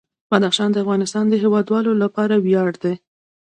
بدخشان 0.31 0.69
د 0.71 0.77
افغانستان 0.83 1.25
د 1.29 1.33
هیوادوالو 1.43 1.91
لپاره 2.03 2.35
ویاړ 2.45 2.71
دی. 2.83 2.93